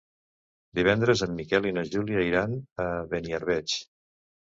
Divendres 0.77 1.19
en 1.25 1.35
Miquel 1.39 1.67
i 1.71 1.73
na 1.77 1.83
Júlia 1.89 2.23
iran 2.29 2.55
a 2.87 2.87
Beniarbeig. 3.13 3.77